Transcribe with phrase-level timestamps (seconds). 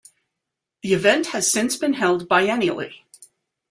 [0.81, 3.03] The event has since been held biennially.